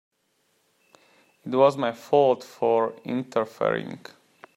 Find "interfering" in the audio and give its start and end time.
3.03-3.99